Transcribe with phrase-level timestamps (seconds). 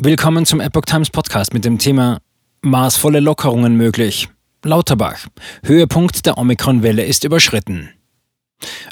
[0.00, 2.18] Willkommen zum Epoch Times Podcast mit dem Thema
[2.62, 4.28] Maßvolle Lockerungen möglich.
[4.64, 5.28] Lauterbach.
[5.62, 7.90] Höhepunkt der Omikron-Welle ist überschritten.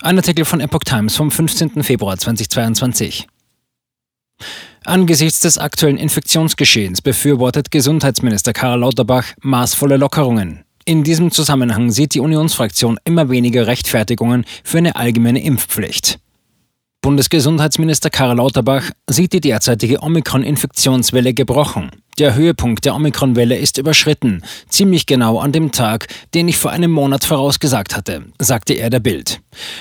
[0.00, 1.82] Ein Artikel von Epoch Times vom 15.
[1.82, 3.26] Februar 2022.
[4.84, 10.64] Angesichts des aktuellen Infektionsgeschehens befürwortet Gesundheitsminister Karl Lauterbach maßvolle Lockerungen.
[10.84, 16.21] In diesem Zusammenhang sieht die Unionsfraktion immer weniger Rechtfertigungen für eine allgemeine Impfpflicht.
[17.02, 21.90] Bundesgesundheitsminister Karl Lauterbach sieht die derzeitige Omikron-Infektionswelle gebrochen.
[22.16, 26.92] Der Höhepunkt der Omikron-Welle ist überschritten, ziemlich genau an dem Tag, den ich vor einem
[26.92, 29.40] Monat vorausgesagt hatte, sagte er der Bild.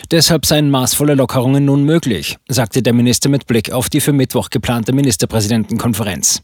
[0.10, 4.50] Deshalb seien maßvolle Lockerungen nun möglich, sagte der Minister mit Blick auf die für Mittwoch
[4.50, 6.42] geplante Ministerpräsidentenkonferenz.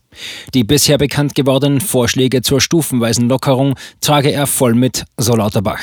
[0.54, 5.82] Die bisher bekannt gewordenen Vorschläge zur stufenweisen Lockerung trage er voll mit, so Lauterbach.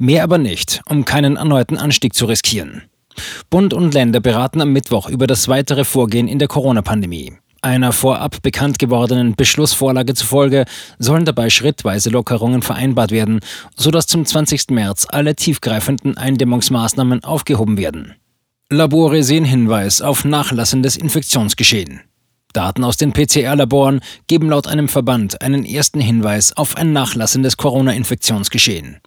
[0.00, 2.82] Mehr aber nicht, um keinen erneuten Anstieg zu riskieren.
[3.50, 7.34] Bund und Länder beraten am Mittwoch über das weitere Vorgehen in der Corona-Pandemie.
[7.64, 10.64] Einer vorab bekannt gewordenen Beschlussvorlage zufolge
[10.98, 13.38] sollen dabei schrittweise Lockerungen vereinbart werden,
[13.76, 14.70] sodass zum 20.
[14.70, 18.16] März alle tiefgreifenden Eindämmungsmaßnahmen aufgehoben werden.
[18.68, 22.00] Labore sehen Hinweis auf nachlassendes Infektionsgeschehen.
[22.52, 28.98] Daten aus den PCR-Laboren geben laut einem Verband einen ersten Hinweis auf ein nachlassendes Corona-Infektionsgeschehen.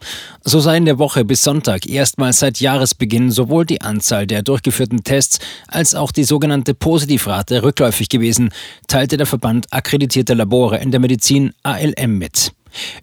[0.44, 5.04] So sei in der Woche bis Sonntag erstmals seit Jahresbeginn sowohl die Anzahl der durchgeführten
[5.04, 8.50] Tests als auch die sogenannte Positivrate rückläufig gewesen,
[8.88, 12.54] teilte der Verband akkreditierter Labore in der Medizin ALM mit.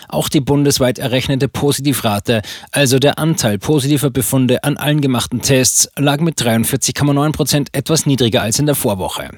[0.08, 6.20] Auch die bundesweit errechnete Positivrate, also der Anteil positiver Befunde an allen gemachten Tests, lag
[6.20, 9.30] mit 43,9 Prozent etwas niedriger als in der Vorwoche.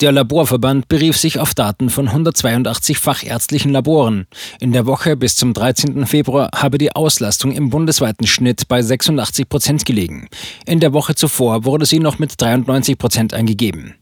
[0.00, 4.26] Der Laborverband berief sich auf Daten von 182 fachärztlichen Laboren.
[4.60, 6.06] In der Woche bis zum 13.
[6.06, 10.28] Februar habe die Auslastung im bundesweiten Schnitt bei 86 Prozent gelegen.
[10.66, 13.94] In der Woche zuvor wurde sie noch mit 93 Prozent eingegeben.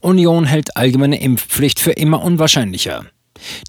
[0.00, 3.06] Union hält allgemeine Impfpflicht für immer unwahrscheinlicher.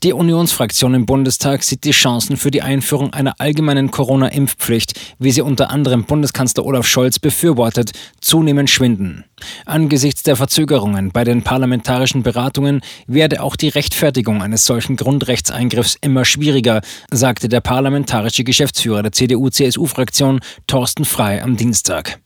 [0.04, 5.42] Die Unionsfraktion im Bundestag sieht die Chancen für die Einführung einer allgemeinen Corona-Impfpflicht, wie sie
[5.42, 7.92] unter anderem Bundeskanzler Olaf Scholz befürwortet,
[8.22, 9.26] zunehmend schwinden.
[9.66, 16.26] Angesichts der Verzögerungen bei den parlamentarischen Beratungen werde auch die Rechtfertigung eines solchen Grundrechtseingriffs immer
[16.26, 22.20] schwieriger, sagte der parlamentarische Geschäftsführer der CDU-CSU-Fraktion Thorsten Frei am Dienstag.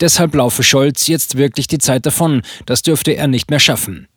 [0.00, 4.08] Deshalb laufe Scholz jetzt wirklich die Zeit davon, das dürfte er nicht mehr schaffen.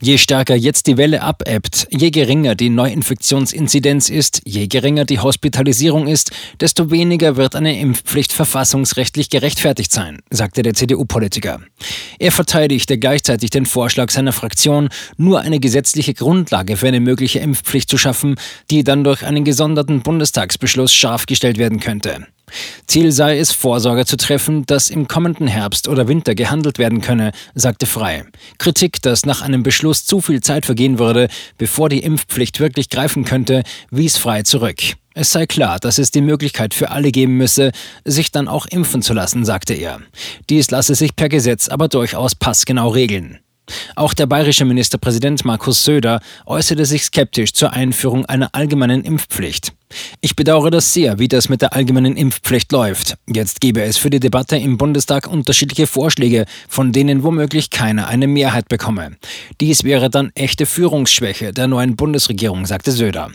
[0.00, 6.06] Je stärker jetzt die Welle abebbt, je geringer die Neuinfektionsinzidenz ist, je geringer die Hospitalisierung
[6.06, 11.60] ist, desto weniger wird eine Impfpflicht verfassungsrechtlich gerechtfertigt sein, sagte der CDU-Politiker.
[12.18, 17.88] Er verteidigte gleichzeitig den Vorschlag seiner Fraktion, nur eine gesetzliche Grundlage für eine mögliche Impfpflicht
[17.88, 18.36] zu schaffen,
[18.70, 22.26] die dann durch einen gesonderten Bundestagsbeschluss scharf gestellt werden könnte.
[22.86, 27.32] Ziel sei es, Vorsorge zu treffen, dass im kommenden Herbst oder Winter gehandelt werden könne,
[27.54, 28.24] sagte Frei.
[28.58, 33.24] Kritik, dass nach einem Beschluss zu viel Zeit vergehen würde, bevor die Impfpflicht wirklich greifen
[33.24, 34.78] könnte, wies Frei zurück.
[35.14, 37.72] Es sei klar, dass es die Möglichkeit für alle geben müsse,
[38.04, 40.00] sich dann auch impfen zu lassen, sagte er.
[40.48, 43.38] Dies lasse sich per Gesetz aber durchaus passgenau regeln.
[43.96, 49.72] Auch der bayerische Ministerpräsident Markus Söder äußerte sich skeptisch zur Einführung einer allgemeinen Impfpflicht.
[50.20, 53.16] Ich bedauere das sehr, wie das mit der allgemeinen Impfpflicht läuft.
[53.26, 58.26] Jetzt gebe es für die Debatte im Bundestag unterschiedliche Vorschläge, von denen womöglich keiner eine
[58.26, 59.16] Mehrheit bekomme.
[59.60, 63.30] Dies wäre dann echte Führungsschwäche der neuen Bundesregierung, sagte Söder.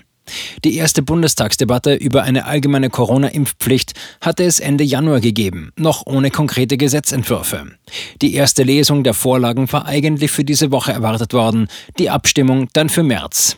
[0.64, 6.78] Die erste Bundestagsdebatte über eine allgemeine Corona-Impfpflicht hatte es Ende Januar gegeben, noch ohne konkrete
[6.78, 7.72] Gesetzentwürfe.
[8.22, 11.68] Die erste Lesung der Vorlagen war eigentlich für diese Woche erwartet worden,
[11.98, 13.58] die Abstimmung dann für März.